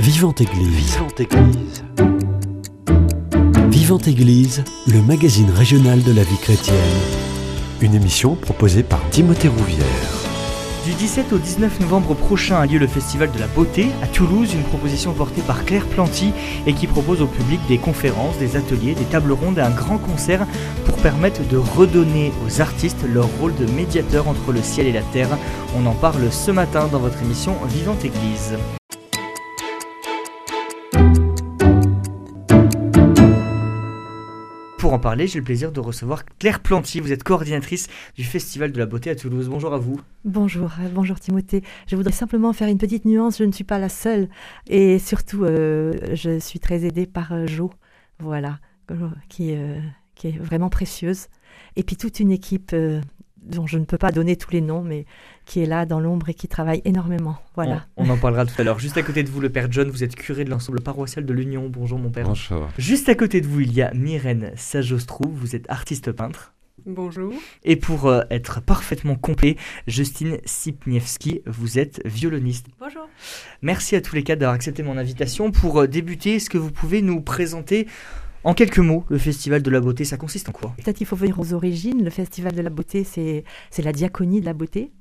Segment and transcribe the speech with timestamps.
[0.00, 0.92] Vivante Église.
[0.92, 1.84] Vivante Église.
[3.68, 6.76] Vivante Église, le magazine régional de la vie chrétienne.
[7.80, 9.84] Une émission proposée par Timothée Rouvière.
[10.84, 14.54] Du 17 au 19 novembre prochain a lieu le Festival de la Beauté à Toulouse,
[14.54, 16.32] une proposition portée par Claire Planty
[16.68, 19.98] et qui propose au public des conférences, des ateliers, des tables rondes et un grand
[19.98, 20.46] concert
[20.86, 25.02] pour permettre de redonner aux artistes leur rôle de médiateur entre le ciel et la
[25.02, 25.36] terre.
[25.76, 28.54] On en parle ce matin dans votre émission Vivante Église.
[34.88, 37.00] Pour en parler, j'ai le plaisir de recevoir Claire Planty.
[37.00, 39.46] Vous êtes coordinatrice du Festival de la Beauté à Toulouse.
[39.50, 40.00] Bonjour à vous.
[40.24, 41.62] Bonjour, euh, bonjour Timothée.
[41.88, 43.36] Je voudrais simplement faire une petite nuance.
[43.36, 44.30] Je ne suis pas la seule.
[44.66, 47.70] Et surtout, euh, je suis très aidée par euh, Jo,
[48.18, 48.60] voilà,
[49.28, 49.54] qui,
[50.14, 51.26] qui est vraiment précieuse.
[51.76, 52.74] Et puis toute une équipe
[53.42, 55.04] dont je ne peux pas donner tous les noms, mais
[55.48, 57.38] qui est là dans l'ombre et qui travaille énormément.
[57.56, 57.86] Voilà.
[57.96, 58.78] On, en parlera tout à l'heure.
[58.78, 61.32] Juste à côté de vous, le Père John, vous êtes curé de l'ensemble paroissial de
[61.32, 61.70] l'Union.
[61.70, 62.26] Bonjour mon Père.
[62.26, 62.68] Bonjour.
[62.76, 66.52] Juste à côté de vous, il y a Myrène Sajostrou, vous êtes artiste peintre.
[66.84, 67.32] Bonjour.
[67.64, 72.66] Et pour euh, être parfaitement complet, Justine Sipniewski, vous êtes violoniste.
[72.78, 73.08] Bonjour.
[73.62, 75.50] Merci à tous les quatre d'avoir accepté mon invitation.
[75.50, 77.88] Pour euh, débuter, est-ce que vous pouvez nous présenter
[78.44, 80.74] en quelques mots, le Festival de la Beauté, ça consiste en quoi?
[80.76, 82.04] Peut-être qu'il faut venir aux origines.
[82.04, 83.44] Le Festival de la Beauté, c'est
[83.82, 84.92] la diaconie de la beauté.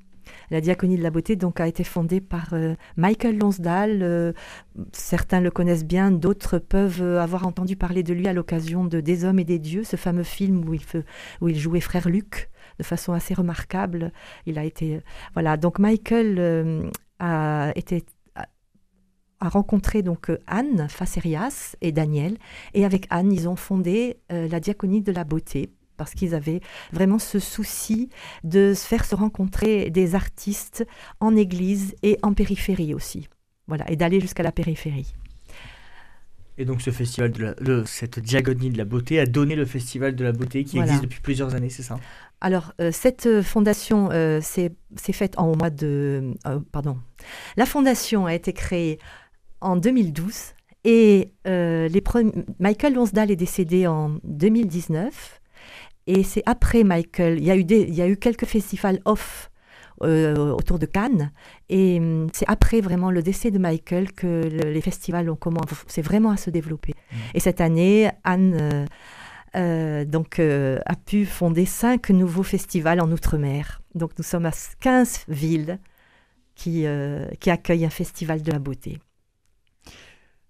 [0.52, 4.00] La diaconie de la beauté donc a été fondée par euh, Michael Lonsdale.
[4.02, 4.34] Euh,
[4.92, 9.26] certains le connaissent bien, d'autres peuvent avoir entendu parler de lui à l'occasion de Des
[9.26, 13.34] hommes et des dieux, ce fameux film où il, jouait frère Luc de façon assez
[13.34, 14.12] remarquable.
[14.46, 15.02] Il a été
[15.34, 16.90] voilà donc Michael euh,
[19.40, 22.38] a rencontré donc euh, Anne Facerias et Daniel.
[22.74, 26.62] Et avec Anne, ils ont fondé euh, la diaconie de la beauté parce qu'ils avaient
[26.92, 28.10] vraiment ce souci
[28.44, 30.86] de se faire se rencontrer des artistes
[31.20, 33.28] en église et en périphérie aussi.
[33.68, 35.14] Voilà, et d'aller jusqu'à la périphérie.
[36.60, 40.24] Et donc ce festival de, cette diagonie de la beauté a donné le festival de
[40.24, 42.00] la beauté qui existe depuis plusieurs années, c'est ça?
[42.42, 44.10] Alors euh, cette fondation
[44.42, 46.34] s'est faite en mois de
[46.72, 46.98] pardon.
[47.58, 48.98] La fondation a été créée
[49.62, 52.04] en 2012 et euh, les
[52.60, 55.37] Michael Lonsdale est décédé en 2019
[56.08, 59.52] et c'est après Michael, il y a eu, il y a eu quelques festivals off
[60.04, 61.32] euh, autour de Cannes.
[61.70, 66.32] Et hum, c'est après vraiment le décès de Michael que les festivals ont commencé vraiment
[66.32, 66.94] à se développer.
[66.94, 67.16] Mmh.
[67.34, 68.88] Et cette année, Anne
[69.56, 73.82] euh, donc, a pu fonder cinq nouveaux festivals en Outre-mer.
[73.96, 75.80] Donc nous sommes à 15 villes
[76.56, 76.86] qui,
[77.40, 79.00] qui accueillent un festival de la beauté.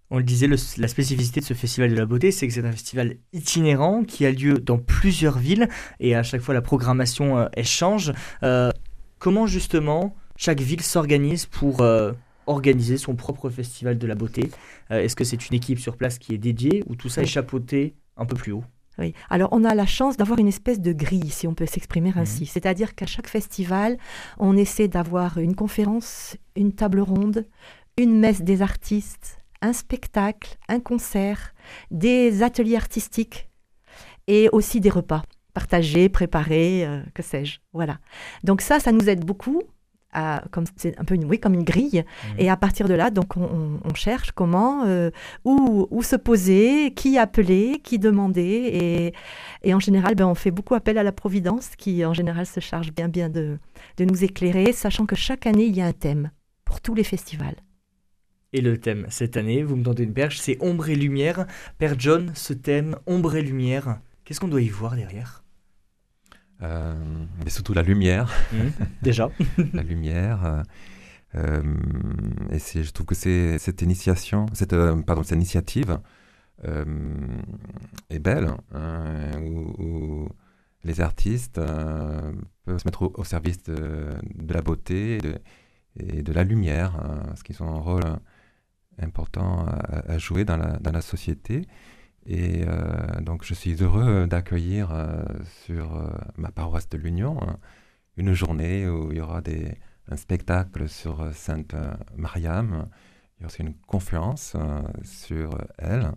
[0.09, 2.71] On le disait, la spécificité de ce festival de la beauté, c'est que c'est un
[2.71, 5.67] festival itinérant qui a lieu dans plusieurs villes
[5.99, 8.13] et à chaque fois la programmation euh, elle change.
[8.43, 8.71] Euh,
[9.19, 12.13] comment justement chaque ville s'organise pour euh,
[12.45, 14.49] organiser son propre festival de la beauté?
[14.89, 17.93] Est-ce que c'est une équipe sur place qui est dédiée ou tout ça est chapeauté
[18.15, 18.63] un peu plus haut?
[18.99, 19.13] Oui.
[19.29, 22.19] Alors, on a la chance d'avoir une espèce de grille, si on peut s'exprimer mhm.
[22.19, 22.45] ainsi.
[22.45, 23.97] C'est-à-dire qu'à chaque festival,
[24.39, 27.45] on essaie d'avoir une conférence, une table ronde,
[27.97, 31.53] une messe des artistes, un spectacle, un concert,
[31.91, 33.49] des ateliers artistiques
[34.27, 35.23] et aussi des repas
[35.57, 37.57] partagés, préparés, euh, que sais-je.
[37.73, 37.97] Voilà.
[38.43, 39.63] Donc ça, ça nous aide beaucoup.
[40.51, 42.39] comme c'est un peu une, oui, comme une grille mmh.
[42.39, 45.11] et à partir de là donc on, cherche comment euh,
[45.45, 48.51] où, où, se poser qui appeler qui demander
[48.81, 49.13] et,
[49.67, 52.59] et en général ben, on fait beaucoup appel à la providence qui en général se
[52.59, 53.59] charge bien bien de,
[53.97, 56.31] de nous éclairer sachant que chaque année il y a un thème
[56.65, 57.57] pour tous les festivals
[58.53, 61.45] et le thème cette année, vous me tendez une perche, c'est ombre et lumière.
[61.77, 65.43] Père John, ce thème, ombre et lumière, qu'est-ce qu'on doit y voir derrière?
[66.63, 66.95] Euh,
[67.43, 68.31] mais surtout la lumière.
[68.51, 68.57] Mmh,
[69.01, 69.29] déjà.
[69.73, 70.45] la lumière.
[70.45, 70.63] Euh,
[71.35, 71.61] euh,
[72.51, 74.75] et je trouve que c'est cette initiation, cette,
[75.05, 75.99] pardon, cette initiative
[78.09, 80.27] est belle, hein, où,
[80.83, 84.15] les artistes peuvent se mettre au, service de,
[84.47, 85.19] la beauté
[85.99, 88.03] et de, la lumière, hein, parce qu'ils ont un rôle
[89.01, 91.67] important à, jouer dans la, société.
[92.25, 95.23] Et euh, donc, je suis heureux d'accueillir euh,
[95.65, 97.39] sur euh, ma paroisse de l'Union
[98.17, 99.77] une journée où il y aura des,
[100.09, 101.75] un spectacle sur Sainte
[102.15, 102.87] Mariam.
[103.39, 104.55] Il y aura aussi une conférence
[105.03, 106.11] sur elle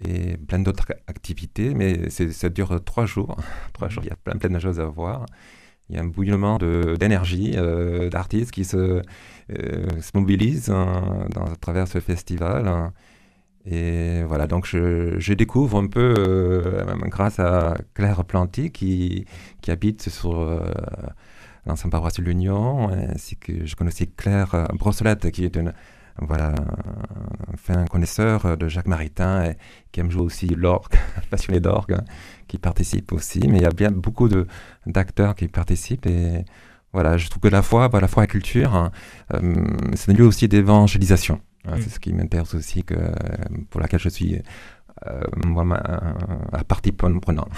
[0.00, 1.74] et plein d'autres activités.
[1.74, 3.36] Mais ça dure trois jours.
[3.74, 5.26] trois jours, il y a plein, plein de choses à voir.
[5.90, 7.56] Il y a un bouillonnement d'énergie,
[8.10, 9.02] d'artistes qui se
[9.48, 12.68] se mobilisent hein, dans, à travers ce festival.
[12.68, 12.92] Hein.
[13.70, 19.26] Et voilà, donc je, je découvre un peu, euh, grâce à Claire Planty, qui,
[19.60, 20.72] qui habite sur euh,
[21.66, 25.74] l'ancienne paroisse de l'Union, ainsi que je connais aussi Claire Brossolette, qui est une
[26.20, 26.54] voilà,
[27.52, 29.56] un fin connaisseur de Jacques Maritain et
[29.92, 30.94] qui aime jouer aussi l'orgue,
[31.30, 32.04] passionné d'orgue, hein,
[32.48, 33.40] qui participe aussi.
[33.48, 34.28] Mais il y a bien beaucoup
[34.86, 36.44] d'acteurs qui participent et
[36.92, 38.90] voilà, je trouve que la foi, bah, la foi et la culture, hein,
[39.34, 39.54] euh,
[39.94, 41.40] c'est un lieu aussi d'évangélisation.
[41.66, 41.82] Hein, mm.
[41.82, 42.94] C'est ce qui m'intéresse aussi, que,
[43.70, 44.40] pour laquelle je suis
[45.06, 45.64] euh, moi,
[46.52, 47.24] à partie prenante.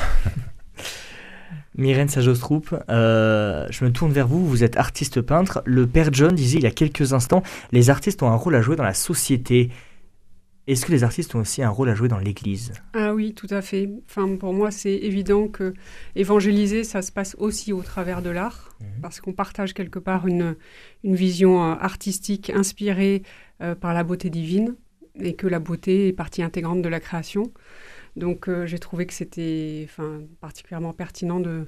[1.77, 5.63] Myrène Sajostroup, euh, je me tourne vers vous, vous êtes artiste peintre.
[5.65, 8.61] Le père John disait il y a quelques instants, les artistes ont un rôle à
[8.61, 9.71] jouer dans la société.
[10.71, 12.73] Est-ce que les artistes ont aussi un rôle à jouer dans l'Église?
[12.95, 13.91] Ah oui, tout à fait.
[14.09, 15.75] Enfin, pour moi, c'est évident que
[16.15, 19.01] évangéliser, ça se passe aussi au travers de l'art, mhm.
[19.03, 20.55] parce qu'on partage quelque part une,
[21.03, 23.25] une vision euh, artistique inspirée
[23.63, 24.77] euh, par la beauté divine,
[25.19, 27.53] et que la beauté est partie intégrante de la création.
[28.17, 31.67] Donc euh, j'ai trouvé que c'était enfin, particulièrement pertinent de,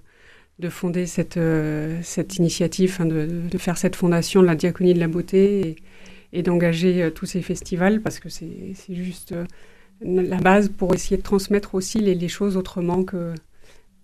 [0.59, 5.01] de fonder cette, euh, cette initiative, de, de, faire cette fondation de la diaconie de
[5.01, 5.77] la beauté et,
[6.41, 9.35] d'engager euh, tous ces festivals parce que c'est juste
[10.01, 13.35] la base pour essayer de transmettre aussi les, choses autrement que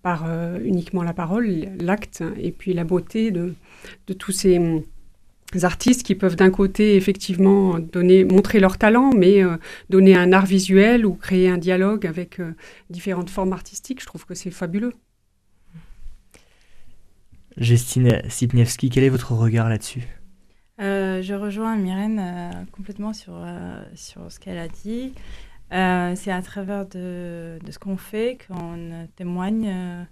[0.03, 0.29] par
[0.63, 3.53] uniquement la parole, l'acte et puis la beauté de,
[4.07, 4.59] de tous ces
[5.63, 9.57] artistes qui peuvent d'un côté effectivement donner, montrer leur talent, mais euh,
[9.89, 12.53] donner un art visuel ou créer un dialogue avec euh,
[12.89, 14.01] différentes formes artistiques.
[14.01, 14.93] Je trouve que c'est fabuleux.
[17.57, 20.18] Justine Sipniewski, quel est votre regard là-dessus?
[20.79, 23.45] Euh, Je rejoins Myrène complètement sur,
[23.95, 25.13] sur ce qu'elle a dit.
[25.71, 30.07] c'est à travers de, de ce qu'on fait qu'on témoigne,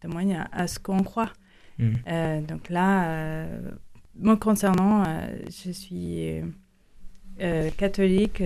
[0.00, 1.32] témoigne à ce qu'on croit.
[1.78, 1.94] Mm.
[2.08, 3.60] Euh, donc là, euh,
[4.18, 6.42] moi concernant, euh, je suis
[7.76, 8.42] catholique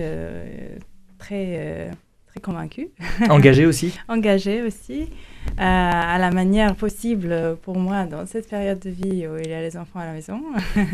[1.17, 1.91] très
[2.31, 2.89] très convaincue.
[3.29, 5.09] Engagée aussi Engagée aussi,
[5.57, 9.61] à la manière possible pour moi dans cette période de vie où il y a
[9.61, 10.41] les enfants à la maison.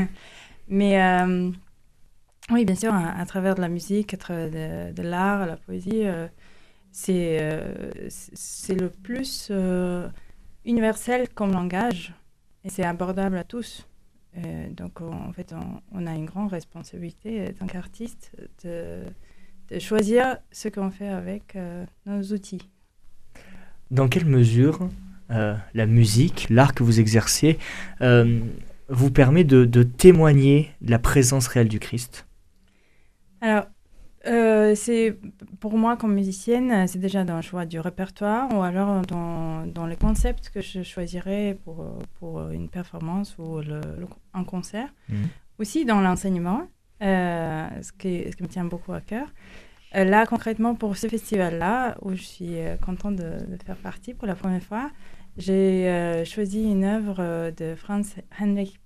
[0.67, 0.99] Mais
[2.51, 4.49] oui, bien sûr, à, travers de la musique, à travers
[4.93, 6.03] de, l'art, la poésie,
[6.91, 7.39] c'est
[8.09, 9.51] c'est le plus
[10.65, 12.13] universel comme langage
[12.63, 13.87] et c'est abordable à tous.
[14.37, 15.53] Euh, donc, en fait,
[15.91, 19.03] on, a une grande responsabilité en tant qu'artiste de,
[19.69, 22.69] de, choisir ce qu'on fait avec euh, nos outils.
[23.91, 24.89] Dans quelle mesure
[25.31, 27.57] euh, la musique, l'art que vous exercez,
[28.89, 32.25] vous permet de, de, témoigner de la présence réelle du Christ?
[33.41, 33.65] Alors,
[34.25, 35.17] euh, c'est
[35.59, 39.85] pour moi comme musicienne, c'est déjà dans le choix du répertoire ou alors dans, dans
[39.85, 41.85] les concepts que je choisirais pour,
[42.19, 43.81] pour une performance ou le,
[44.33, 44.93] un concert.
[45.09, 45.27] Mhm.
[45.59, 49.27] Aussi dans l'enseignement, euh, ce, qui, ce qui me tient beaucoup à cœur.
[49.95, 52.55] Euh, là, concrètement, pour ce festival-là, où je suis
[52.85, 54.91] contente de, de, faire partie pour la première fois,
[55.37, 58.79] j'ai choisi une œuvre de Franz Heinrich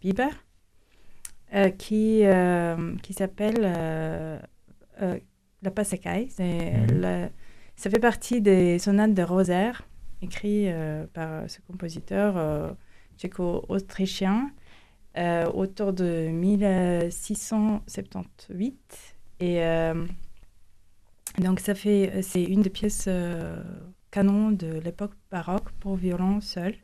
[0.00, 0.32] Bieber
[1.52, 4.38] euh, qui, euh, qui s'appelle euh,
[5.62, 6.28] La Passecaille.
[6.38, 7.28] Mhm.
[7.74, 9.82] Ça fait partie des sonates de Rosaire,
[10.22, 10.72] écrites
[11.12, 12.76] par ce compositeur
[13.16, 14.52] tchéco-autrichien
[15.16, 19.14] autour de 1678.
[19.40, 19.60] Et
[21.38, 23.08] donc, ça fait, c'est une des pièces
[24.10, 26.74] canon de l'époque baroque pour violon seul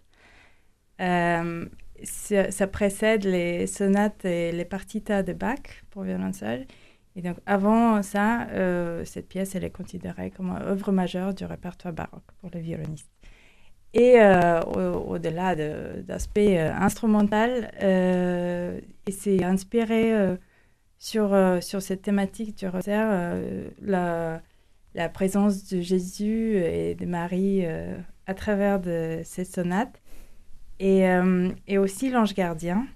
[2.05, 6.67] ça, précède les sonates et les partitas de Bach pour violon seul.
[7.15, 11.95] Et donc, avant ça, euh, cette pièce, elle est considérée comme œuvre majeure du répertoire
[11.95, 13.11] baroque pour les violonistes.
[13.99, 17.71] Et euh, au-delà d'aspect euh, instrumental,
[19.07, 20.37] il s'est inspiré
[20.99, 23.39] sur, sur cette thématique du rosaire,
[23.81, 24.43] la,
[24.95, 27.65] la, présence de Jésus et de Marie
[28.27, 30.03] à travers de ces sonates.
[30.79, 32.87] Et, euh, et aussi l'ange gardien,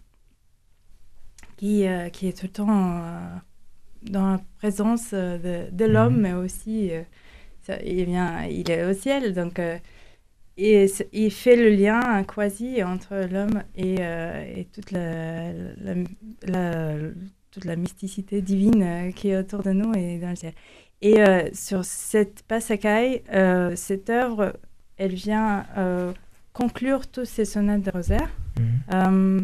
[1.57, 3.37] qui, euh, qui est tout le temps euh,
[4.03, 6.21] dans la présence de, de l'homme, mhm.
[6.21, 6.91] mais aussi
[7.85, 9.35] il, vient, il est au ciel.
[9.35, 9.61] Donc,
[10.63, 15.53] et il fait le lien quasi entre l'homme et, et, toute, la,
[16.43, 16.95] la,
[17.51, 20.53] toute la mysticité divine qui est autour de nous et dans le ciel.
[21.03, 21.17] Et
[21.55, 23.23] sur cette Passacaille,
[23.75, 24.53] cette œuvre,
[24.99, 25.65] elle vient
[26.53, 28.67] conclure tous ces sonates de rosaire mhm.
[28.95, 29.41] euh,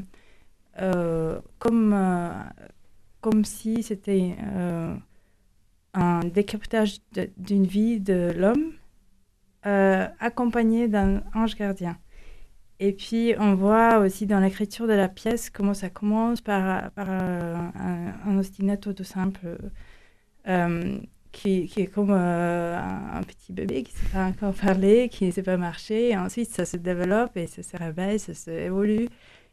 [0.80, 2.30] euh, comme, euh,
[3.20, 4.36] comme si c'était
[5.94, 6.98] un décapitage
[7.38, 8.72] d'une vie de l'homme
[10.20, 11.96] accompagné d'un ange gardien.
[12.78, 18.38] Et puis, on voit aussi dans l'écriture de la pièce comment ça commence par, un,
[18.38, 19.56] ostinato tout simple
[21.36, 25.30] qui, est comme euh, un, petit bébé qui ne sait pas encore parler, qui ne
[25.30, 26.10] sait pas marcher.
[26.10, 29.08] Et ensuite, ça se développe et ça se réveille, ça se évolue.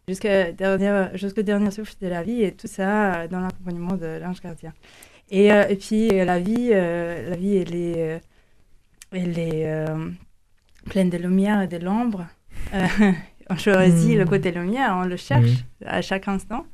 [0.08, 0.28] jusqu'au
[0.58, 4.74] dernier, dernier souffle de la vie et tout ça dans l'accompagnement de l'ange gardien.
[5.30, 8.22] Et, et puis la vie, la vie, elle est,
[9.14, 9.86] elle est
[10.86, 12.28] pleine de lumière et de l'ombre.
[13.50, 14.30] on choisit le hmm.
[14.30, 15.52] côté lumière, on le cherche
[15.82, 15.88] hmm.
[15.88, 16.66] à chaque instant.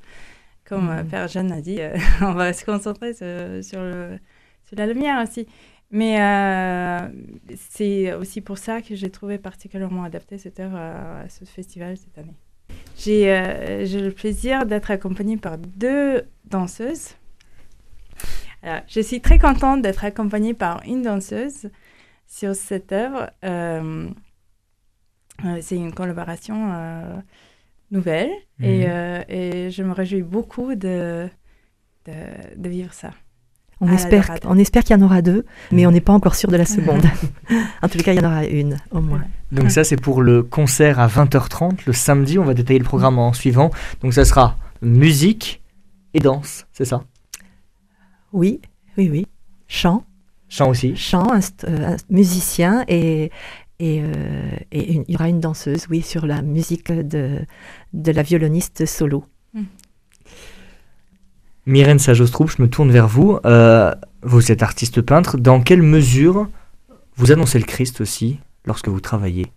[0.66, 1.08] Comme hmm.
[1.08, 1.80] Père Jeanne a dit,
[2.22, 3.26] on va se concentrer sur,
[3.64, 4.20] sur, le,
[4.66, 5.48] sur la lumière aussi.
[5.92, 7.08] Mais euh,
[7.58, 12.18] c'est aussi pour ça que j'ai trouvé particulièrement adapté cette œuvre à, ce festival cette
[12.18, 12.36] année.
[13.08, 17.16] Euh, j'ai le plaisir d'être accompagnée par deux danseuses.
[18.88, 21.72] je suis très contente d'être accompagnée par une danseuse
[22.30, 23.30] sur cette œuvre.
[23.44, 24.10] Euh,
[25.62, 26.74] c'est une collaboration
[27.92, 28.32] nouvelle
[28.62, 29.24] et, mhm.
[29.30, 31.28] et, je me réjouis beaucoup de,
[32.06, 32.14] de,
[32.56, 33.12] de vivre ça.
[33.82, 36.50] On espère, on espère qu'il y en aura deux, mais on n'est pas encore sûr
[36.50, 37.04] de la seconde.
[37.82, 39.24] en tous les cas, il y en aura une, au moins.
[39.54, 42.38] Donc ça, c'est pour le concert à 20h30, le samedi.
[42.38, 43.72] On va détailler le programme en suivant.
[44.02, 45.62] Donc ça sera musique
[46.14, 47.04] et danse, c'est ça?
[48.34, 48.60] Oui,
[48.98, 49.28] oui, oui.
[49.68, 50.04] Chant.
[50.50, 50.96] Chant aussi.
[50.96, 51.28] Chant,
[51.66, 53.32] euh, musicien et,
[53.80, 57.40] et, euh, et il y aura une danseuse, oui, sur la musique de,
[57.94, 59.24] de la violoniste solo.
[61.70, 63.38] Myrène Sajostroup, je me tourne vers vous.
[63.46, 65.38] Euh, vous êtes artiste peintre.
[65.38, 66.50] Dans quelle mesure
[67.16, 69.48] vous annoncez le Christ aussi lorsque vous travaillez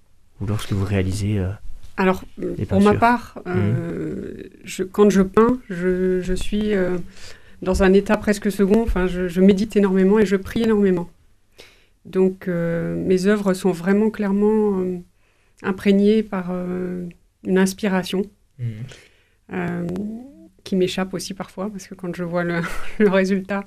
[0.40, 1.48] ou lorsque vous réalisez euh,
[1.96, 2.22] Alors,
[2.68, 4.48] pour ma part, euh, mmh.
[4.64, 6.72] je, quand je peins, je, suis
[7.62, 8.82] dans un état presque second.
[8.82, 11.08] Enfin, je, médite énormément et je prie énormément.
[12.04, 14.84] Donc, mes œuvres sont vraiment clairement
[15.62, 18.22] imprégnées par une inspiration.
[18.58, 19.86] Mmh
[20.64, 22.62] qui m'échappe aussi parfois, parce que quand je vois le,
[23.08, 23.64] résultat,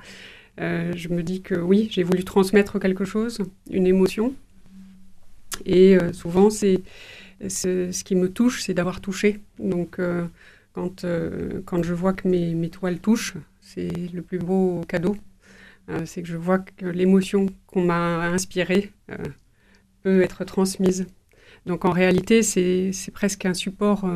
[0.59, 4.33] euh, je me dis que oui, j'ai voulu transmettre quelque chose, une émotion.
[5.65, 6.81] Et euh, souvent, c'est
[7.47, 9.39] ce qui me touche, c'est d'avoir touché.
[9.59, 10.25] Donc, euh,
[10.73, 11.05] quand,
[11.65, 13.35] quand je vois que mes, mes toiles touchent,
[13.75, 15.15] c'est le plus beau cadeau.
[16.05, 18.91] c'est que je vois que l'émotion qu'on m'a inspirée
[20.01, 21.05] peut être transmise.
[21.65, 24.09] Donc, en réalité, c'est presque un support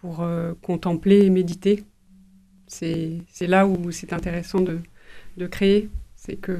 [0.00, 0.26] pour
[0.60, 1.84] contempler et méditer
[2.72, 4.78] c'est là où c'est intéressant de,
[5.36, 5.88] de créer.
[6.16, 6.58] C'est que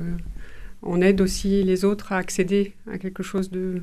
[0.83, 3.83] on aide aussi les autres à accéder à quelque chose de,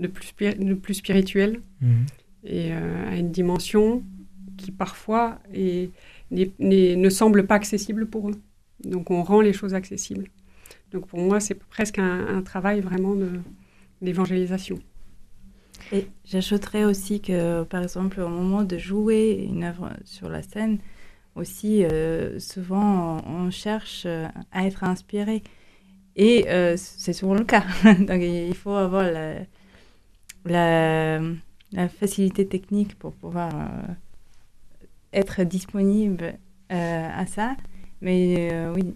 [0.00, 2.06] de, plus, de plus spirituel mhm.
[2.44, 4.02] et euh, à une dimension
[4.56, 5.90] qui parfois est,
[6.32, 8.40] ne semble pas accessible pour eux.
[8.84, 10.28] Donc on rend les choses accessibles.
[10.92, 13.14] Donc pour moi, c'est presque un, travail vraiment
[14.00, 14.78] d'évangélisation.
[15.92, 20.78] Et j'ajouterais aussi que, par exemple, au moment de jouer une œuvre sur la scène,
[21.34, 25.42] aussi, euh, souvent, on cherche euh, à être inspiré.
[26.14, 27.64] Et euh, c'est souvent le cas.
[27.84, 29.04] Donc, il faut avoir
[30.44, 31.20] la,
[31.88, 33.50] facilité technique pour pouvoir
[35.12, 36.34] être disponible
[36.68, 37.56] à ça.
[38.00, 38.94] Mais oui,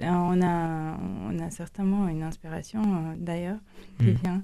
[0.00, 2.82] on a, on a certainement une inspiration,
[3.16, 3.58] d'ailleurs,
[3.98, 4.18] qui mmh.
[4.22, 4.42] vient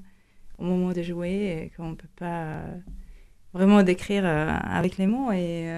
[0.58, 2.62] au moment de jouer et qu'on ne peut pas
[3.52, 5.32] vraiment décrire avec les mots.
[5.32, 5.68] Et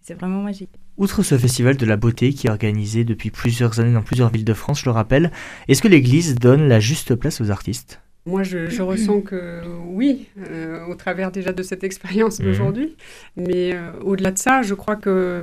[0.00, 0.70] c'est vraiment magique.
[0.98, 4.46] Outre ce festival de la beauté qui est organisé depuis plusieurs années dans plusieurs villes
[4.46, 5.30] de France, je le rappelle,
[5.68, 8.00] est-ce que l'Église donne la juste place aux artistes?
[8.26, 12.96] Moi, je, ressens que oui, euh, au travers déjà de cette expérience d'aujourd'hui.
[13.36, 15.42] Mais euh, au-delà de ça, je crois que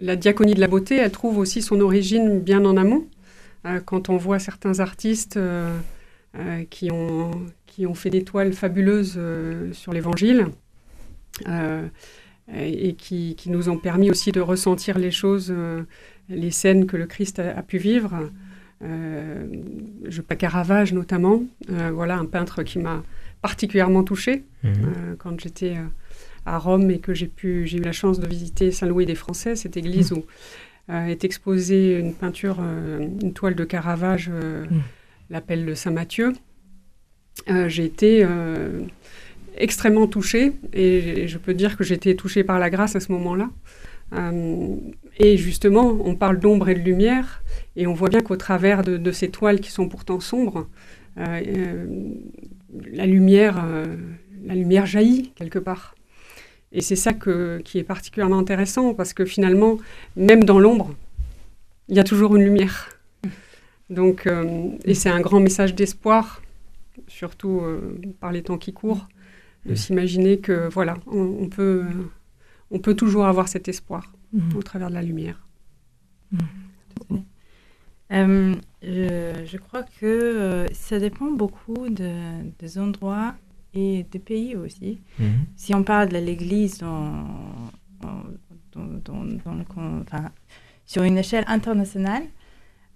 [0.00, 3.06] la diaconie de la beauté, elle trouve aussi son origine bien en amont.
[3.66, 5.38] Euh, quand on voit certains artistes
[6.70, 7.30] qui, ont,
[7.66, 9.18] qui ont fait des toiles fabuleuses
[9.72, 10.46] sur l'Évangile,
[12.54, 15.82] et qui, qui, nous ont permis aussi de ressentir les choses, euh,
[16.28, 18.30] les scènes que le Christ a, pu vivre.
[18.82, 19.46] Euh,
[20.04, 23.02] je pas Caravage notamment, euh, voilà un peintre qui m'a
[23.40, 24.72] particulièrement touchée mhm.
[24.72, 25.76] euh, quand j'étais
[26.44, 29.56] à Rome et que j'ai pu j'ai eu la chance de visiter Saint-Louis des Français,
[29.56, 30.18] cette église mhm.
[30.18, 30.24] où
[30.92, 34.82] est exposée une peinture, une toile de Caravage, mhm.
[35.30, 36.34] l'appel de Saint Matthieu.
[37.48, 38.26] j'ai été
[39.56, 43.48] extrêmement touchée et je peux dire que j'étais touchée par la grâce à ce moment-là.
[44.12, 44.76] Euh,
[45.18, 47.42] et justement, on parle d'ombre et de lumière
[47.74, 50.68] et on voit bien qu'au travers de, ces toiles qui sont pourtant sombres,
[51.18, 51.86] euh, euh,
[52.92, 53.64] la, lumière,
[54.44, 55.94] la lumière jaillit quelque part.
[56.72, 59.78] Et c'est ça qui est particulièrement intéressant parce que finalement,
[60.16, 60.94] même dans l'ombre,
[61.88, 62.90] il y a toujours une lumière.
[63.88, 64.28] Donc,
[64.84, 66.42] et c'est un grand message d'espoir,
[67.06, 67.62] surtout
[68.20, 69.08] par les temps qui courent,
[69.64, 71.84] de s'imaginer que voilà, on, peut,
[72.70, 74.56] on peut toujours avoir cet espoir mhm.
[74.56, 75.46] au travers de la lumière.
[76.32, 76.40] Mhm.
[78.12, 82.12] Euh, je, je, crois que euh, ça dépend beaucoup de,
[82.60, 83.34] des endroits
[83.74, 85.00] et de pays aussi.
[85.18, 85.26] Mhm.
[85.56, 87.26] Si on parle de l'Église dans,
[88.00, 88.22] dans-
[88.74, 90.30] dans- dans le con- enfin,
[90.84, 92.22] sur une échelle internationale,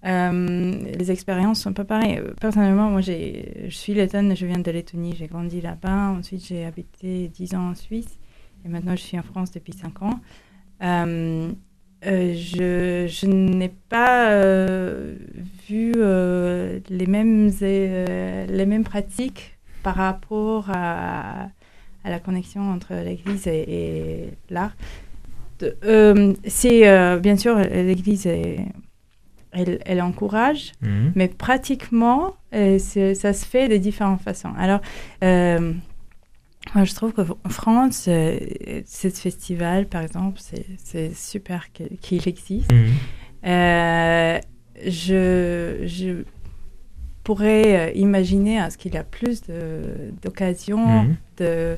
[0.07, 2.21] euh, les expériences sont pas pareilles.
[2.41, 6.11] Personnellement, moi, j'ai- je suis lettonne, je viens de Lettonie, j'ai grandi là-bas.
[6.19, 8.20] Ensuite, j'ai habité 10 ans en Suisse
[8.64, 10.21] et maintenant, je suis en France depuis 5 ans.
[10.83, 11.50] Euh,
[12.07, 15.17] euh, je, je n'ai pas euh,
[15.69, 15.93] vu
[16.88, 21.49] les, mêmes, les mêmes pratiques par rapport à,
[22.05, 24.75] à la connexion entre l'Église et, et l'art.
[26.47, 28.64] C'est bien sûr l'Église, est-
[29.52, 31.12] elle, elle encourage, Mhm.
[31.17, 34.52] mais pratiquement, ça se fait de différentes façons.
[34.59, 34.81] Alors,
[36.75, 38.38] moi, je trouve qu'en France, euh,
[38.87, 40.40] ce festival, par exemple,
[40.85, 42.71] c'est super qu'il existe.
[42.73, 42.93] Mhm.
[43.47, 44.38] Euh,
[44.87, 46.25] je, je
[47.25, 51.17] pourrais euh, imaginer à ce qu'il y a plus de- d'occasions Mhm.
[51.38, 51.76] de,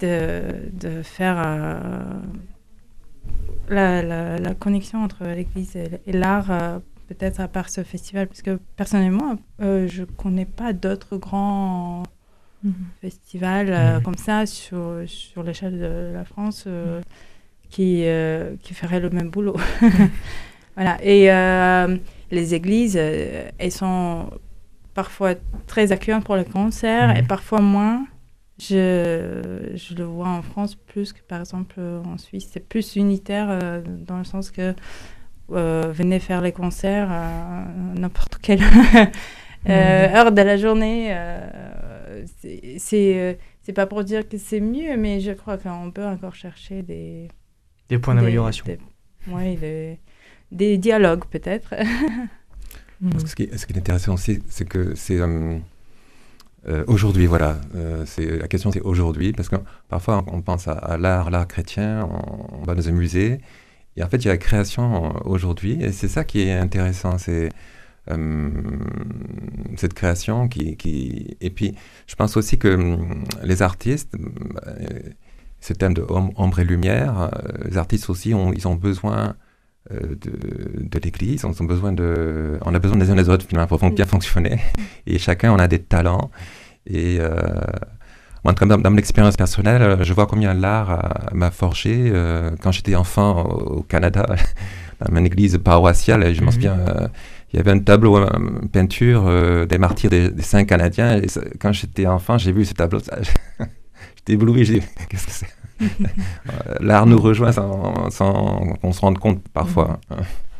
[0.00, 0.42] de,
[0.72, 2.20] de faire euh,
[3.68, 8.58] la, la, la connexion entre l'Église et, l'art, peut-être à part ce festival, parce que
[8.76, 12.02] personnellement, euh, je ne connais pas d'autres grands
[12.64, 12.74] Mhm.
[13.02, 17.02] festivals euh, comme ça sur, sur l'échelle de la France euh,
[17.68, 19.56] qui, euh, qui feraient le même boulot.
[20.76, 20.96] voilà.
[21.02, 21.96] Et euh,
[22.30, 24.30] les églises, elles sont
[24.94, 25.34] parfois
[25.66, 28.06] très accueillantes pour les concerts et parfois moins.
[28.58, 32.48] Je, je le vois en France plus que par exemple en Suisse.
[32.52, 34.74] C'est plus unitaire euh, dans le sens que
[35.52, 38.62] euh, venez faire les concerts à n'importe quelle
[39.68, 41.08] euh, heure de la journée.
[41.10, 41.46] euh,
[42.40, 46.04] c'est- c'est euh, c'est pas pour dire que c'est mieux, mais je crois qu'on peut
[46.04, 47.28] encore chercher des,
[47.88, 48.64] Des points d'amélioration.
[48.66, 48.78] des-
[49.32, 49.98] ouais, des,
[50.52, 51.74] des dialogues peut-être.
[53.26, 55.58] Ce, qui est, ce qui est intéressant aussi, c'est que c'est euh,
[56.68, 57.60] euh, aujourd'hui, voilà.
[57.74, 59.56] euh, c'est la question, c'est aujourd'hui, parce que
[59.88, 63.40] parfois on pense à, à l'art, l'art chrétien, on, on va dans un musée,
[63.96, 67.18] et en fait il y a la création aujourd'hui, et c'est ça qui est intéressant,
[67.18, 67.50] c'est
[68.10, 68.50] euh,
[69.76, 71.74] cette création qui, qui, et puis
[72.06, 75.00] je pense aussi que hum, les artistes, euh,
[75.60, 79.34] ce thème de om- ombre et lumière, euh, les artistes aussi, ont, ils ont besoin
[79.90, 80.18] de,
[80.80, 83.80] de l'Église, on, ont besoin de, on a besoin des uns des autres finalement pour
[83.80, 84.58] fon- bien fonctionner.
[85.06, 86.30] Et chacun, on a des talents.
[86.86, 87.38] Et euh,
[88.44, 92.10] moi, dans, dans mon expérience personnelle, je vois combien l'art a- m'a forgé.
[92.62, 94.26] quand j'étais enfant au, Canada,
[95.00, 96.52] dans une église paroissiale, je m'en Mhm.
[96.52, 96.78] souviens,
[97.54, 98.28] il y avait un tableau, euh,
[98.62, 101.20] une peinture euh, des martyrs des, des saints canadiens.
[101.22, 102.98] Et ça- quand j'étais enfant, j'ai vu ce tableau.
[104.16, 104.64] J'étais ébloui.
[104.64, 105.46] J'ai dit, qu'est-ce que c'est?
[105.80, 110.00] Euh, L'art nous rejoint sans, sans qu'on se rende compte parfois.
[110.10, 110.16] hein.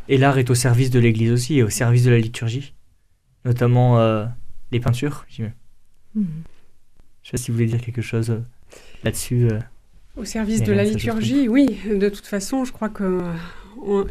[0.08, 2.74] Et l'art est au service de l'Église aussi et au service de la liturgie,
[3.44, 4.24] notamment euh,
[4.70, 5.24] les peintures.
[5.28, 5.44] Je
[6.14, 6.26] Mhm.
[7.24, 8.38] sais pas si vous voulez dire quelque chose euh,
[9.02, 9.48] là-dessus.
[9.50, 9.58] euh.
[10.16, 11.76] Au service de la liturgie, oui.
[11.92, 13.20] De toute façon, je crois que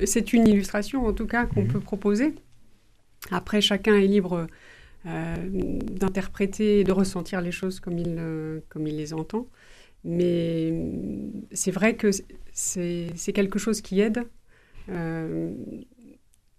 [0.05, 1.67] c'est une illustration, en tout cas, qu'on Mhm.
[1.67, 2.35] peut proposer.
[3.31, 4.47] Après, chacun est libre
[5.05, 9.47] euh, d'interpréter et de ressentir les choses comme il, euh, comme il les entend.
[10.03, 12.09] Mais euh, c'est vrai que
[12.51, 14.25] c'est quelque chose qui aide.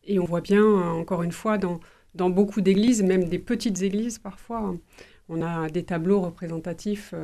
[0.06, 1.80] Et on voit bien, euh, encore une fois, dans,
[2.14, 4.74] dans beaucoup d'églises, même des petites églises parfois,
[5.28, 7.14] on a des tableaux représentatifs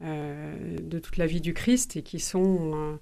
[0.00, 2.98] de toute la vie du Christ et qui sont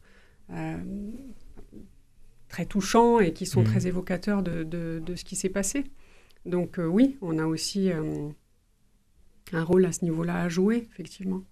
[2.53, 3.67] très touchants et qui sont Mhm.
[3.67, 5.85] très évocateurs de, de- de ce qui s'est passé.
[6.47, 8.29] Donc euh, oui, on a aussi euh,
[9.53, 11.43] un rôle à ce niveau-là à jouer, effectivement.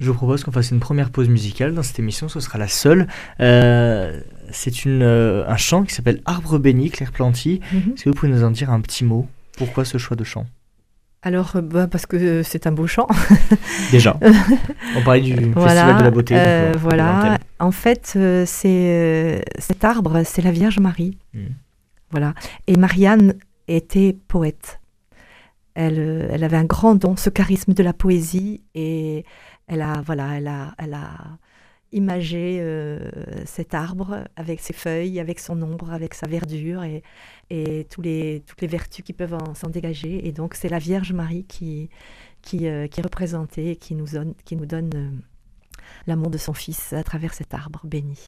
[0.00, 2.66] Je vous propose qu'on fasse une première pause musicale dans cette émission, ce sera la
[2.66, 3.06] seule.
[3.40, 4.20] Euh,
[4.50, 7.60] c'est une, un chant qui s'appelle Arbre béni, Claire Planty.
[7.72, 7.92] Mhm.
[7.92, 9.28] Est-ce que vous pouvez nous en dire un petit mot?
[9.58, 10.46] Pourquoi ce choix de chant?
[11.22, 13.06] Alors, euh, bah, parce que c'est un beau chant.
[13.92, 14.18] Déjà,
[14.96, 16.34] on parlait du Festival de la Beauté.
[16.34, 17.38] euh, euh, voilà.
[17.60, 21.18] En fait, euh, c'est euh, cet arbre, c'est la Vierge Marie.
[21.34, 21.54] Mhm.
[22.10, 22.34] Voilà.
[22.66, 23.34] Et Marianne
[23.68, 24.80] était poète.
[25.74, 29.24] Elle, euh, elle avait un grand don, ce charisme de la poésie, et
[29.68, 31.08] elle a, voilà, elle a, elle a
[31.92, 32.98] imagé euh,
[33.44, 37.02] cet arbre avec ses feuilles, avec son ombre, avec sa verdure et,
[37.52, 40.26] et toutes les vertus qui peuvent en- s'en dégager.
[40.26, 41.90] Et donc, c'est la Vierge Marie qui,
[42.54, 45.10] euh, est représentée et qui nous donne, qui nous donne euh,
[46.06, 48.18] l'amour de son Fils à travers cet arbre béni.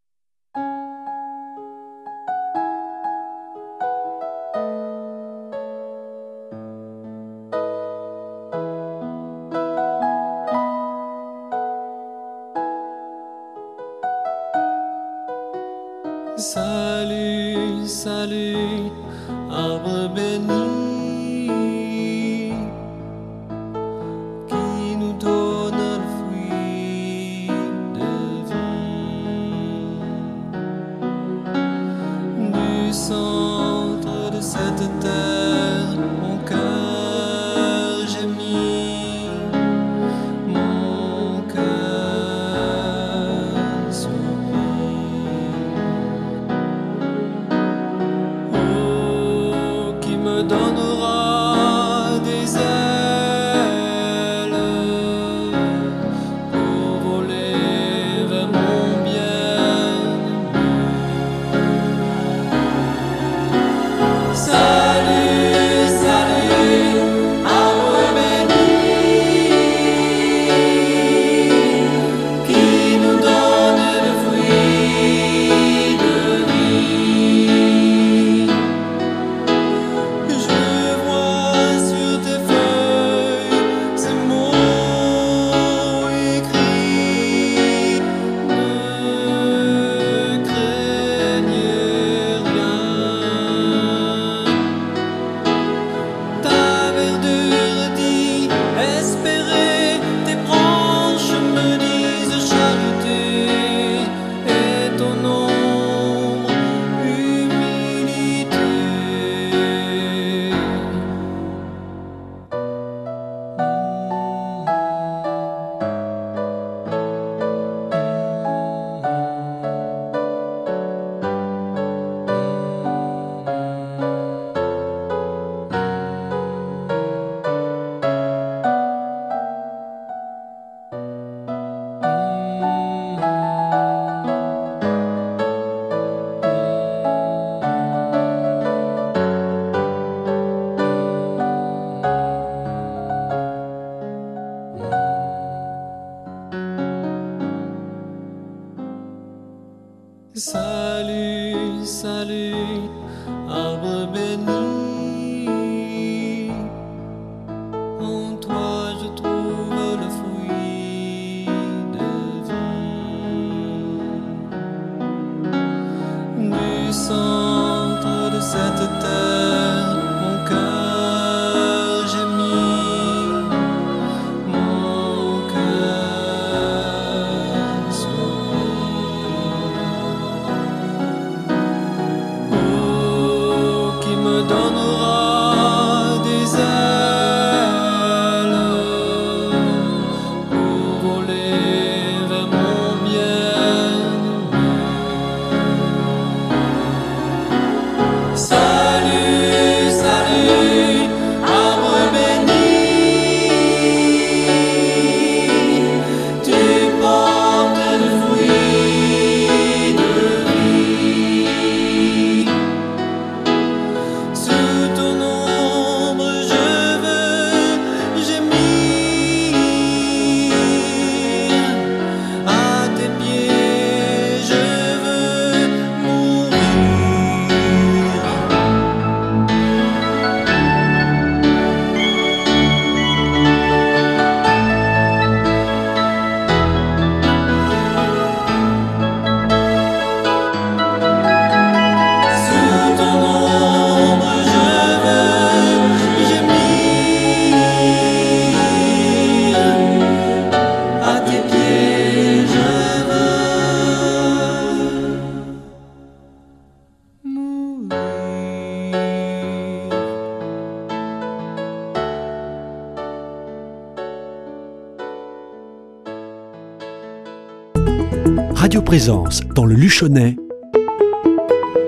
[268.94, 270.36] Présence dans le Luchonnais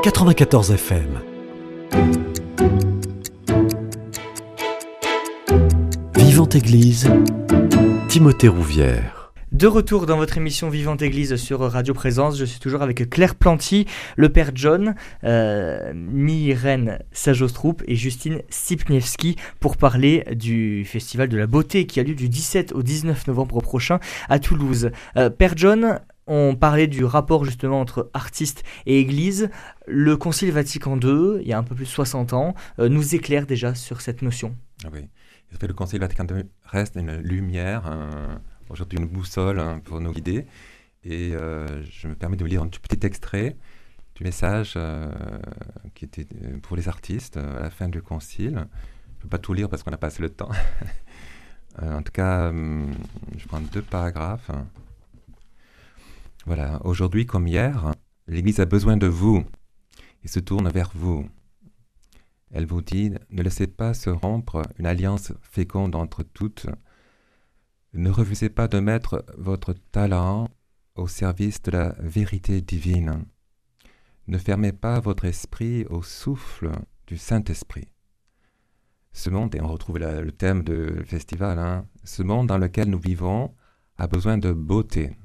[0.03, 1.21] 94 FM.
[6.17, 7.09] Vivante Église,
[8.09, 9.33] Timothée Rouvière.
[9.53, 13.37] De retour dans votre émission Vivante Église sur Radio Présence, je suis toujours avec Claire
[13.37, 21.37] Planty, le père John, euh, Myrène Sajostroup et Justine Sipniewski pour parler du Festival de
[21.37, 24.91] la Beauté qui a lieu du 17 au 19 novembre prochain à Toulouse.
[25.17, 29.51] Euh, père John, on parlait du rapport justement entre artistes et église.
[29.87, 33.15] Le Concile Vatican II, il y a un peu plus de 60 ans, euh, nous
[33.15, 34.57] éclaire déjà sur cette notion.
[34.85, 35.09] Ah Oui.
[35.63, 40.47] Le Concile Vatican II reste une lumière, un- aujourd'hui une boussole hein, pour nous guider.
[41.05, 43.57] Et euh, je me permets de vous lire un petit extrait
[44.17, 45.13] du message euh,
[45.95, 46.27] qui était
[46.63, 48.55] pour les artistes à la fin du Concile.
[48.55, 50.51] Je ne peux pas tout lire parce qu'on n'a pas assez le temps.
[51.81, 52.91] En tout cas, hum,
[53.37, 54.51] je prends deux paragraphes.
[56.47, 56.81] Voilà.
[56.85, 57.93] Aujourd'hui comme hier,
[58.29, 59.45] l'Église a besoin de vous
[60.23, 61.29] et se tourne vers vous.
[62.53, 66.69] Elle vous dit, ne laissez pas se rompre une alliance féconde entre toutes.
[67.95, 70.49] Ne refusez pas de mettre votre talent
[70.95, 73.25] au service de la vérité divine.
[74.29, 76.71] Ne fermez pas votre esprit au souffle
[77.09, 77.89] du Saint-Esprit.
[79.13, 83.01] Ce monde, et on retrouve le thème du festival, hein, ce monde dans lequel nous
[83.01, 83.53] vivons
[83.99, 85.17] a besoin de beauté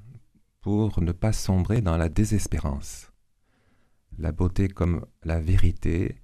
[0.61, 3.11] pour ne pas sombrer dans la désespérance.
[4.17, 6.21] La beauté comme la vérité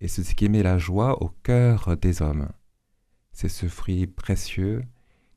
[0.00, 2.50] et c'est ce qui met la joie au cœur des hommes.
[3.32, 4.82] C'est ce fruit précieux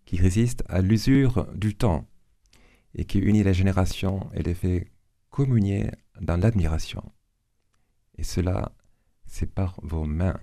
[0.06, 2.08] qui résiste à l'usure du temps
[2.95, 4.91] et qui unit les générations et les fait
[5.30, 7.04] communier dans l'admiration.
[8.17, 8.73] Et cela,
[9.25, 10.39] c'est par vos mains.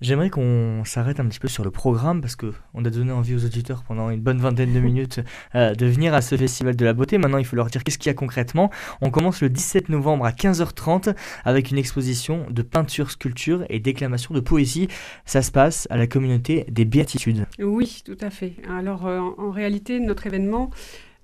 [0.00, 3.34] J'aimerais qu'on s'arrête un petit peu sur le programme parce que on a donné envie
[3.36, 5.20] aux auditeurs pendant une bonne vingtaine de minutes
[5.54, 7.16] euh, de venir à ce festival de la beauté.
[7.16, 8.70] Maintenant, il faut leur dire qu'est-ce qu'il y a concrètement.
[9.00, 14.34] On commence le 17 novembre à 15h30 avec une exposition de peinture, sculpture et déclamation
[14.34, 14.88] de poésie.
[15.26, 17.46] Ça se passe à la communauté des Béatitudes.
[17.60, 18.56] Oui, tout à fait.
[18.68, 20.70] Alors, euh, en, réalité, notre événement,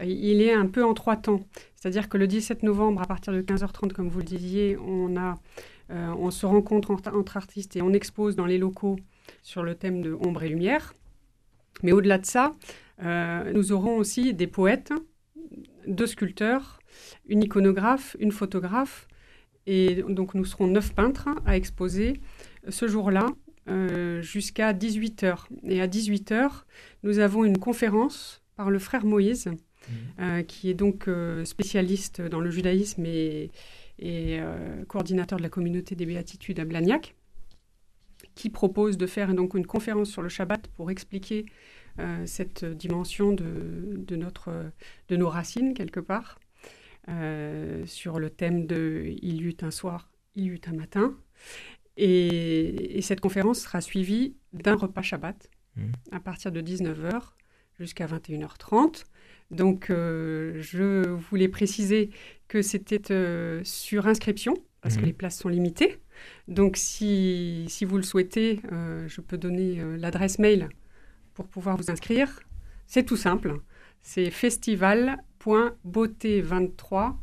[0.00, 1.40] euh, il est un peu en trois temps.
[1.74, 5.34] C'est-à-dire que le 17 novembre, à partir de 15h30, comme vous le disiez, on, a,
[5.90, 8.96] on se rencontre entre, entre artistes et on expose dans les locaux
[9.42, 10.94] sur le thème de ombre et lumière.
[11.82, 12.54] Mais au-delà de ça,
[13.02, 14.92] euh, nous aurons aussi des poètes,
[15.86, 16.80] deux sculpteurs,
[17.28, 19.08] une iconographe, une photographe.
[19.66, 22.20] Et donc, nous serons neuf peintres à exposer
[22.68, 23.26] ce jour-là
[23.68, 25.46] euh, jusqu'à 18h.
[25.64, 26.64] Et à 18h,
[27.02, 29.50] nous avons une conférence par le frère Moïse,
[30.20, 33.50] euh, qui est donc euh, spécialiste dans le judaïsme et,
[34.00, 37.14] et euh, coordinateur de la communauté des béatitudes à Blagnac,
[38.34, 41.46] qui propose de faire donc une conférence sur le Shabbat pour expliquer
[41.98, 44.72] euh, cette dimension de, de, notre,
[45.08, 46.38] de nos racines, quelque part.
[47.86, 51.16] sur le thème de Il y eut un soir, il y eut un matin.
[51.96, 55.82] Et, cette conférence sera suivie d'un repas Shabbat mmh.
[56.12, 57.20] à partir de 19h
[57.78, 59.04] jusqu'à 21h30.
[59.50, 62.10] Donc, je voulais préciser
[62.48, 65.06] que c'était sur inscription, parce que mmh.
[65.06, 65.98] les places sont limitées.
[66.48, 68.60] Donc, si, si vous le souhaitez,
[69.06, 70.68] je peux donner l'adresse mail
[71.34, 72.40] pour pouvoir vous inscrire.
[72.86, 73.60] C'est tout simple.
[74.02, 77.14] C'est festival.beauté23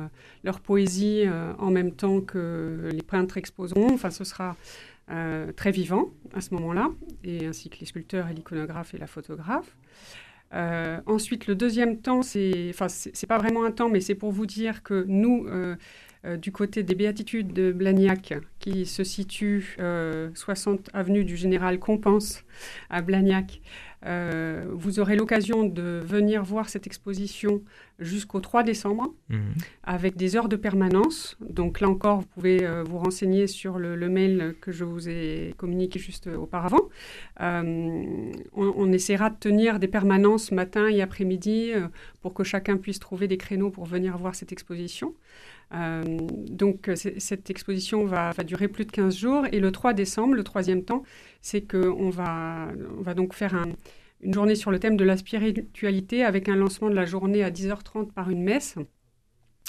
[0.43, 1.23] leur poésie
[1.59, 3.93] en même temps que les peintres exposeront.
[3.93, 4.57] Enfin, ce sera
[5.09, 6.91] très vivant à ce moment-là,
[7.23, 9.77] et ainsi que les sculpteurs et l'iconographe et la photographe.
[10.55, 14.33] Euh, ensuite, le deuxième temps, c'est, enfin, c'est pas vraiment un temps, mais c'est pour
[14.33, 15.77] vous dire que nous, euh,
[16.25, 19.77] euh, du côté des Béatitudes de Blagnac, qui se situe
[20.35, 22.45] 60 avenue du Général Compense
[22.91, 23.61] à Blagnac,
[24.05, 27.63] euh, vous aurez l'occasion de venir voir cette exposition
[27.99, 29.55] jusqu'au 3 décembre mhm.
[29.83, 31.37] avec des heures de permanence.
[31.41, 35.55] Donc là encore, vous pouvez euh, vous renseigner sur le, mail que je vous ai
[35.57, 36.89] communiqué juste auparavant.
[37.41, 41.73] Euh, on, essaiera de tenir des permanences matin et après-midi
[42.23, 45.15] pour que chacun puisse trouver des créneaux pour venir voir cette exposition.
[45.73, 50.85] Donc cette exposition va, durer plus de 15 jours et le 3 décembre, le troisième
[50.85, 51.03] temps,
[51.41, 53.55] c'est qu'on va, on va donc faire
[54.23, 57.51] une journée sur le thème de la spiritualité avec un lancement de la journée à
[57.51, 58.77] 10h30 par une messe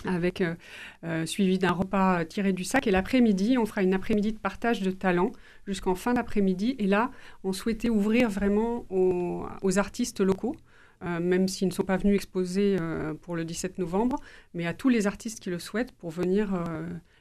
[0.05, 0.55] avec euh,
[1.03, 2.87] euh, suivi d'un repas tiré du sac.
[2.87, 5.31] Et l'après-midi, on fera une après-midi de partage de talents
[5.65, 6.75] jusqu'en fin d'après-midi.
[6.79, 7.11] Et là,
[7.43, 10.55] on souhaitait ouvrir vraiment aux, artistes locaux,
[11.03, 12.77] euh, même s'ils ne sont pas venus exposer
[13.21, 14.17] pour le 17 novembre,
[14.53, 16.63] mais à tous les artistes qui le souhaitent pour venir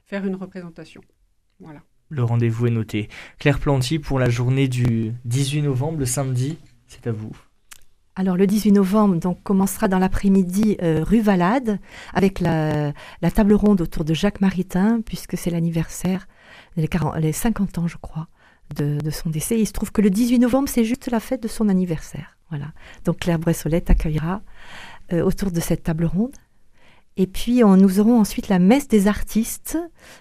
[0.04, 1.02] faire une représentation.
[1.60, 1.80] Voilà.
[2.08, 3.08] Le rendez-vous est noté.
[3.38, 7.32] Claire Planty pour la journée du 18 novembre, le samedi, c'est à vous.
[8.18, 11.78] Alors le 18 novembre, donc commencera dans l'après-midi euh, rue Valade
[12.14, 12.92] avec la,
[13.34, 16.26] table ronde autour de Jacques Maritain puisque c'est l'anniversaire,
[16.76, 18.28] les, les 50 ans je crois,
[18.74, 19.60] de, son décès.
[19.60, 22.35] il se trouve que le 18 novembre c'est juste la fête de son anniversaire.
[22.48, 22.72] Voilà.
[23.04, 24.42] Donc Claire Bressolette accueillera
[25.12, 26.36] euh, autour de cette table ronde.
[27.18, 29.78] Et puis, nous aurons ensuite la messe des artistes.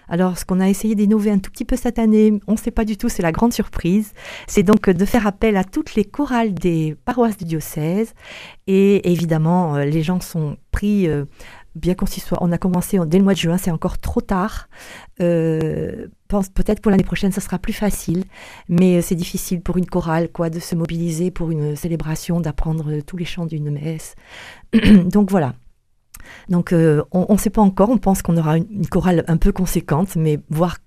[0.08, 2.70] Alors, ce qu'on a essayé d'innover un tout petit peu cette année, on ne sait
[2.70, 4.12] pas du tout, c'est la grande surprise.
[4.46, 8.14] C'est donc de faire appel à toutes les chorales des paroisses du diocèse.
[8.66, 11.26] Et évidemment, euh, les gens sont pris, euh,
[11.74, 12.38] bien qu'on s'y soit.
[12.40, 14.68] On a commencé dès le mois de juin, c'est encore trop tard.
[15.20, 18.24] Euh, peut-être pour l'année prochaine, ça sera plus facile,
[18.70, 23.18] mais c'est difficile pour une chorale, quoi, de se mobiliser pour une célébration, d'apprendre tous
[23.18, 24.14] les chants d'une messe.
[25.04, 25.54] donc voilà.
[26.48, 29.52] Donc euh, on ne sait pas encore, on pense qu'on aura une, chorale un peu
[29.52, 30.78] conséquente, mais voire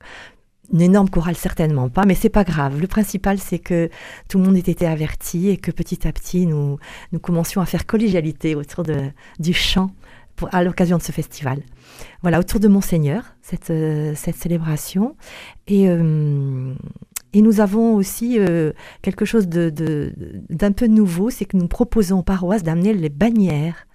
[0.71, 2.80] une énorme chorale certainement pas, mais c'est pas grave.
[2.80, 3.89] Le principal c'est que
[4.28, 6.78] tout le monde ait été averti et que petit à petit nous,
[7.12, 8.95] nous commencions à faire collégialité autour de,
[9.39, 9.91] du chant
[10.54, 11.62] à l'occasion de ce festival.
[12.21, 15.17] Voilà, autour de Monseigneur, cette, euh, cette célébration.
[15.67, 16.73] Et, euh,
[17.34, 18.39] et nous avons aussi
[19.02, 20.13] quelque chose d'un de,
[20.49, 23.86] d'un peu nouveau, c'est que nous proposons aux paroisses d'amener les bannières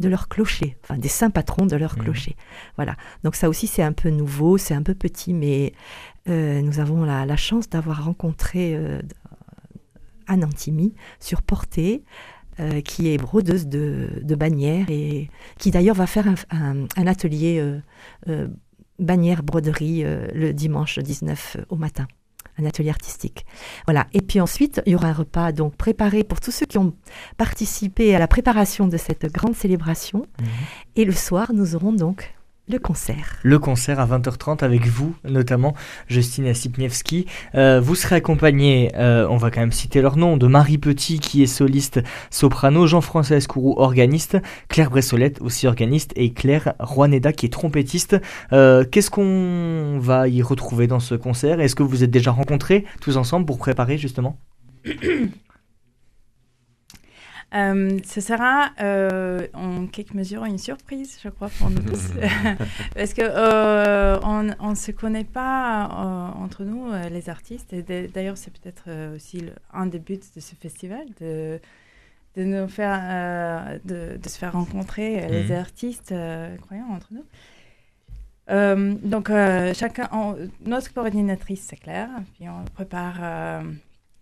[0.00, 2.02] de leur clocher, enfin des saints patrons de leur mmh.
[2.02, 2.36] clocher.
[2.76, 2.96] Voilà.
[3.24, 5.72] Donc ça aussi c'est un peu nouveau, c'est un peu petit, mais
[6.28, 9.00] euh, nous avons la, chance d'avoir rencontré euh,
[10.26, 12.04] Anne Antimi sur Portée,
[12.60, 17.64] euh, qui est brodeuse de, bannières et qui d'ailleurs va faire un, un atelier
[18.98, 22.06] bannière broderie le dimanche 19 au matin
[22.58, 23.46] un atelier artistique.
[23.86, 24.06] Voilà.
[24.12, 26.94] Et puis ensuite, il y aura un repas donc préparé pour tous ceux qui ont
[27.36, 30.26] participé à la préparation de cette grande célébration.
[30.40, 30.46] Mhm.
[30.96, 32.34] Et le soir, nous aurons donc
[32.68, 33.38] le concert.
[33.42, 35.74] Le concert à 20h30 avec vous, notamment
[36.08, 37.26] Justine Sipniewski.
[37.54, 41.18] Euh, vous serez accompagné, euh, on va quand même citer leur nom, de Marie Petit
[41.18, 42.00] qui est soliste
[42.30, 44.36] soprano, Jean-François Escourou organiste,
[44.68, 48.16] Claire Bressolette aussi organiste et Claire Rouaneda qui est trompettiste.
[48.52, 51.60] Euh, qu'est-ce qu'on va y retrouver dans ce concert?
[51.60, 54.38] Est-ce que vous êtes déjà rencontrés tous ensemble pour préparer justement?
[57.54, 62.10] euh, ce sera euh, en quelque mesure une surprise, je crois, pour nous tous.
[62.94, 65.88] Parce que euh, on ne se connaît pas
[66.38, 67.72] entre nous, les artistes.
[67.72, 71.58] Et d'ailleurs, c'est peut-être aussi un des buts de ce festival, de,
[72.36, 75.52] de nous faire, de, de se faire rencontrer les Mhm.
[75.58, 76.14] artistes
[76.62, 77.24] croyants entre nous.
[79.08, 79.28] Donc,
[79.74, 80.08] chacun,
[80.66, 83.62] notre coordinatrice, c'est Claire, puis on prépare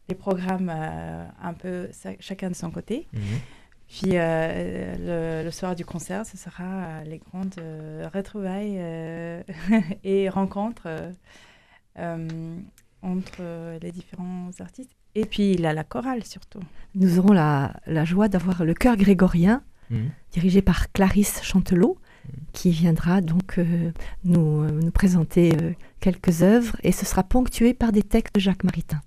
[0.08, 1.88] les programmes euh, un peu
[2.20, 3.06] chacun de son côté.
[3.12, 3.20] Mhm.
[3.88, 9.42] Puis euh, le, le soir du concert, ce sera euh, les grandes euh, retrouvailles euh,
[10.04, 10.88] et rencontres
[13.02, 14.90] entre les différents artistes.
[15.14, 16.60] Et puis il y a la chorale surtout.
[16.94, 20.10] Nous aurons la, la joie d'avoir le chœur grégorien Mhm.
[20.32, 21.96] dirigé par Clarisse Chantelot,
[22.52, 23.92] qui viendra donc euh,
[24.24, 28.40] nous, euh, nous présenter euh, quelques œuvres et ce sera ponctué par des textes de
[28.40, 29.00] Jacques Maritain.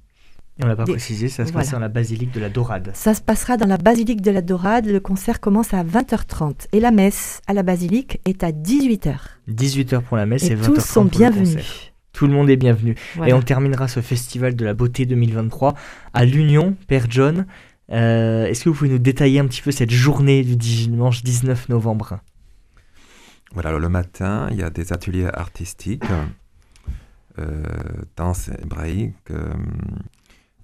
[0.59, 1.63] Et on l'a pas Des- précisé, ça se voilà.
[1.63, 2.91] passe dans la basilique de la Dorade.
[2.93, 4.85] Ça se passera dans la basilique de la Dorade.
[4.87, 9.15] Le concert commence à 20h30 et la messe à la basilique est à 18h.
[9.49, 11.31] 18h pour la messe et, Et 20h30 tous sont pour le concert.
[11.31, 11.93] bienvenus.
[12.11, 12.95] Tout le monde est bienvenu.
[13.15, 13.29] Voilà.
[13.29, 15.75] Et on terminera ce festival de la beauté 2023
[16.13, 17.45] à l'Union, Père John.
[17.91, 21.69] Euh, Est-ce que vous pouvez nous détailler un petit peu cette journée du dimanche 19
[21.69, 22.19] novembre?
[23.53, 26.03] Voilà, alors le matin, il y a des ateliers artistiques,
[27.39, 27.63] euh,
[28.17, 29.53] danse hébraïque, euh,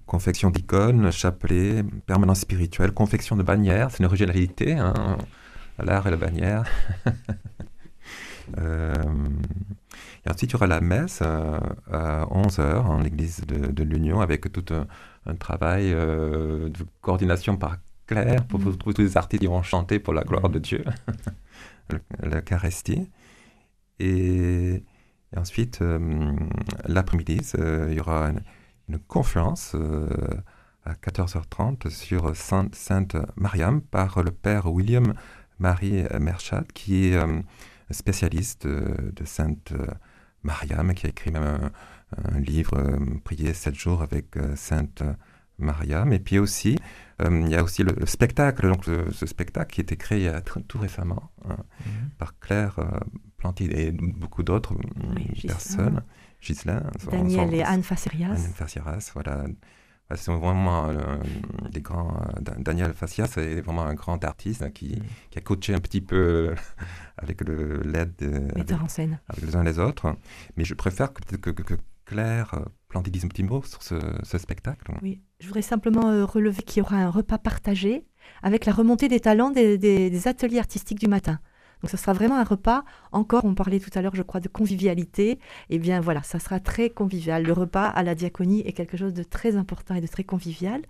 [0.06, 5.18] confection d'icônes, chapelet, permanence spirituelle, confection de bannières, c'est une originalité, hein,
[5.78, 6.64] l'art et la bannière.
[8.58, 8.94] Euh,
[10.24, 11.58] et ensuite, il y aura la messe euh,
[11.90, 18.46] à 11h en l'église de, l'Union avec tout un, travail euh, de coordination par Claire
[18.46, 20.84] pour trouver tous les artistes qui vont chanter pour la gloire de Dieu,
[21.90, 23.10] le- l'Eucharistie.
[23.98, 24.74] Et,
[25.32, 25.82] et ensuite,
[26.84, 27.40] l'après-midi,
[27.88, 28.42] il y aura une,
[28.88, 30.08] une conférence euh,
[30.84, 35.14] à 14h30 sur Sainte, Sainte Mariam par le père William
[35.58, 37.40] Marie Merchat, qui est euh,
[37.90, 39.72] spécialiste euh, de Sainte
[40.42, 41.70] Mariam, qui a écrit même un,
[42.34, 42.76] un livre,
[43.24, 45.02] Prier sept jours avec Sainte
[45.58, 46.12] Mariam.
[46.12, 46.76] Et puis aussi,
[47.22, 49.96] euh, il y a aussi le, le spectacle, donc le- ce spectacle qui a été
[49.96, 50.30] créé
[50.68, 51.56] tout récemment hein,
[52.18, 53.00] par Claire euh,
[53.38, 54.74] Planty et beaucoup d'autres
[55.16, 55.48] Oui, Ghislain.
[55.48, 56.02] personnes.
[57.10, 58.30] Daniel et Anne Facerias.
[58.30, 59.44] Anne Facias, voilà.
[60.14, 60.94] C'est vraiment euh,
[61.74, 62.14] les grands.
[62.36, 65.02] euh, Da- Daniel Facias est vraiment un grand artiste hein, qui, Mm.
[65.30, 66.54] qui a coaché un petit peu
[67.18, 69.18] avec le- l'aide de- avec, metteur en scène.
[69.28, 70.14] avec les uns les autres.
[70.56, 71.74] Mais je préfère que, que, que-
[72.04, 74.92] Claire euh, Planty dise un petit mot sur ce, ce spectacle.
[75.02, 78.06] Oui, je voudrais simplement euh, relever qu'il y aura un repas partagé
[78.44, 81.40] avec la remontée des talents des, des- des ateliers artistiques du matin.
[81.82, 84.48] Donc ce sera vraiment un repas, encore, on parlait tout à l'heure, je crois, de
[84.48, 85.38] convivialité.
[85.70, 87.42] Eh bien voilà, ça sera très convivial.
[87.42, 90.82] Le repas à la diaconie est quelque chose de très important et de très convivial.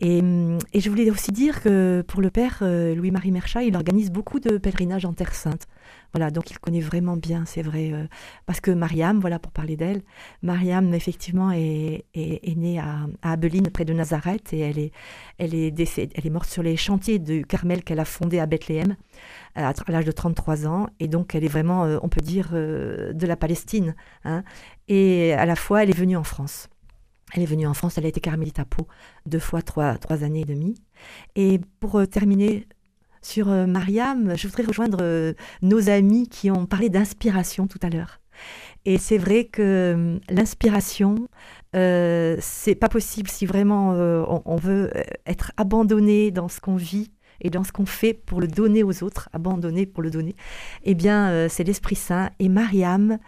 [0.00, 3.76] Et, hum, et je voulais aussi dire que pour le père euh, Louis-Marie Merchat, il
[3.76, 5.66] organise beaucoup de pèlerinages en Terre Sainte.
[6.14, 7.92] Voilà, donc il connaît vraiment bien, c'est vrai.
[7.92, 8.06] euh,
[8.46, 10.02] parce que Mariam, voilà pour parler d'elle,
[10.42, 14.92] Mariam, effectivement, est, est, née à, à Abeline, près de Nazareth, et elle est,
[15.38, 18.46] elle, est décédée, elle est morte sur les chantiers du Carmel qu'elle a fondé à
[18.46, 18.96] Bethléem
[19.54, 20.88] à, l'âge de 33 ans.
[20.98, 23.94] Et donc, elle est vraiment, euh, on peut dire, de la Palestine.
[24.24, 24.42] hein.
[24.88, 26.68] Et à la fois, elle est venue en France.
[27.34, 28.86] Elle est venue en France, elle a été carmélite à Pau
[29.26, 30.74] deux fois, trois, trois années et demie.
[31.36, 32.66] Et pour euh, terminer
[33.22, 37.90] sur euh, Mariam, je voudrais rejoindre euh, nos amis qui ont parlé d'inspiration tout à
[37.90, 38.20] l'heure.
[38.86, 41.28] Et c'est vrai que l'inspiration,
[41.76, 44.90] euh, c'est pas possible si vraiment on, veut
[45.26, 47.10] être abandonné dans ce qu'on vit
[47.42, 50.34] et dans ce qu'on fait pour le donner aux autres, abandonné pour le donner.
[50.84, 52.30] Eh bien, c'est l'Esprit Saint.
[52.38, 53.18] Et Mariam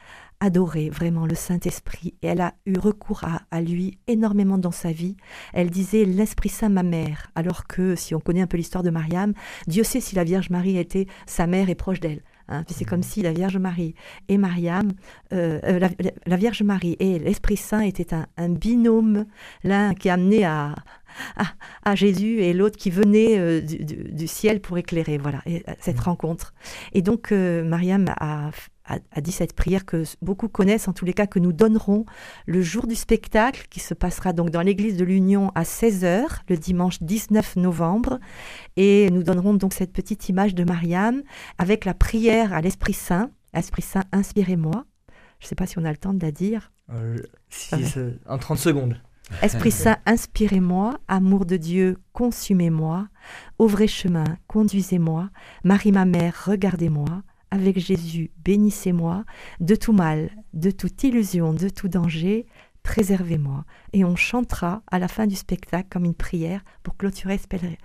[0.43, 4.90] adorait vraiment le Saint-Esprit et elle a eu recours à, à lui énormément dans sa
[4.90, 5.16] vie.
[5.53, 8.90] Elle disait l'Esprit Saint ma mère, alors que si on connaît un peu l'histoire de
[8.90, 9.34] Mariam,
[9.68, 12.22] Dieu sait si la Vierge Marie était sa mère et proche d'elle.
[12.49, 12.64] hein.
[12.66, 13.95] C'est comme si la Vierge Marie
[14.28, 14.90] et Mariam,
[15.32, 15.88] euh, euh,
[16.26, 19.26] la Vierge Marie et l'Esprit Saint étaient un, un binôme,
[19.62, 20.74] l'un qui amenait à,
[21.37, 21.45] à,
[21.85, 25.19] à Jésus et l'autre qui venait euh, du, ciel pour éclairer.
[25.19, 26.55] Voilà, et, euh, cette rencontre.
[26.93, 28.49] Et donc euh, Mariam a,
[28.85, 32.05] a- a dit cette prière que beaucoup connaissent, en tous les cas, que nous donnerons
[32.47, 36.57] le jour du spectacle qui se passera donc dans l'église de l'Union à 16h, le
[36.57, 38.19] dimanche 19 novembre.
[38.77, 41.23] Et nous donnerons donc cette petite image de Mariam
[41.59, 43.31] avec la prière à l'Esprit Saint.
[43.55, 44.85] Esprit Saint, inspirez-moi.
[45.41, 46.73] Je ne sais pas si on a le temps de la dire.
[46.93, 47.17] Euh,
[47.49, 47.75] si,
[48.29, 49.01] En 30 secondes.
[49.41, 50.99] Esprit Saint, inspirez-moi.
[51.09, 53.09] Amour de Dieu, consumez-moi.
[53.59, 55.31] Ouvrez chemin, conduisez-moi.
[55.64, 57.23] Marie, ma mère, regardez-moi.
[57.51, 59.25] Avec Jésus, bénissez-moi.
[59.61, 62.47] De tout mal, de toute illusion, de tout danger,
[62.83, 63.64] préservez-moi.
[63.93, 67.39] Et on chantera à la fin du spectacle comme une prière pour clôturer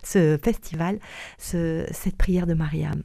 [0.04, 1.00] ce, festival,
[1.38, 3.04] ce- cette prière de Mariam.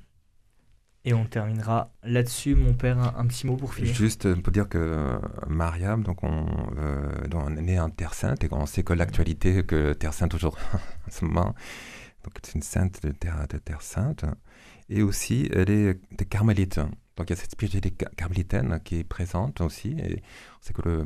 [1.04, 3.92] Et on terminera là-dessus, mon père, un, petit mot pour finir.
[3.92, 6.46] Juste euh, pour dire que euh, Mariam, donc on,
[6.78, 10.30] euh, on est né en Terre Sainte et qu'on sait que l'actualité, que Terre Sainte
[10.30, 11.54] toujours en ce moment,
[12.22, 14.24] Donc c'est une sainte de terre, de terre sainte.
[14.88, 16.78] Et aussi, elle est des carmélites.
[17.16, 19.96] Donc il y a cette spiritualité carmélitaine qui est présente aussi.
[19.98, 20.22] Et
[20.60, 21.02] c'est que le,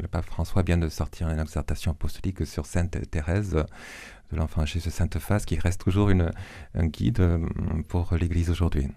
[0.00, 4.90] le, pape François vient de sortir une exhortation apostolique sur Sainte Thérèse de l'Enfant Jésus
[4.90, 6.32] Sainte Face, qui reste toujours une,
[6.74, 7.40] un guide
[7.88, 8.88] pour l'Église aujourd'hui.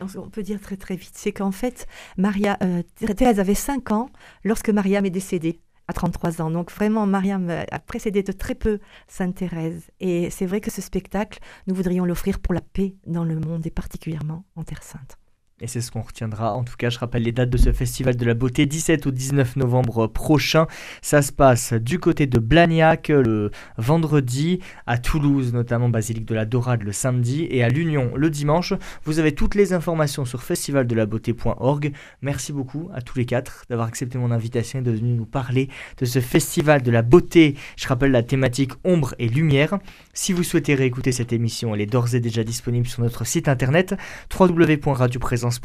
[0.00, 2.82] On peut dire très très vite, c'est qu'en fait, Maria, euh,
[3.16, 4.10] Thérèse avait 5 ans
[4.44, 6.50] lorsque Mariam est décédée à 33 ans.
[6.50, 9.90] Donc vraiment, Mariam a précédé de très peu Sainte Thérèse.
[10.00, 13.66] Et c'est vrai que ce spectacle, nous voudrions l'offrir pour la paix dans le monde
[13.66, 15.18] et particulièrement en Terre Sainte.
[15.64, 16.52] Et c'est ce qu'on retiendra.
[16.52, 19.10] En tout cas, je rappelle les dates de ce festival de la beauté 17 au
[19.10, 20.66] 19 novembre prochain.
[21.00, 26.44] Ça se passe du côté de Blagnac le vendredi, à Toulouse notamment Basilique de la
[26.44, 28.74] Dorade le samedi et à l'Union le dimanche.
[29.04, 31.92] Vous avez toutes les informations sur festivaldelabeauté.org.
[32.20, 35.70] Merci beaucoup à tous les quatre d'avoir accepté mon invitation et de venir nous parler
[35.96, 37.54] de ce festival de la beauté.
[37.78, 39.78] Je rappelle la thématique ombre et lumière.
[40.16, 43.48] Si vous souhaitez réécouter cette émission, elle est d'ores et déjà disponible sur notre site
[43.48, 43.96] internet
[44.38, 45.60] www.radioprésence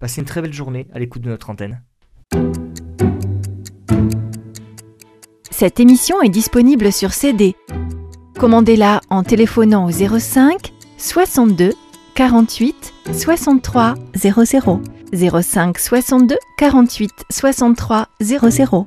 [0.00, 1.80] Passez une très belle journée à l'écoute de notre antenne.
[5.52, 7.54] Cette émission est disponible sur CD.
[8.36, 11.70] Commandez-la en téléphonant au 05 62
[12.16, 14.82] 48 63 00
[15.42, 18.86] 05 62 48 63 00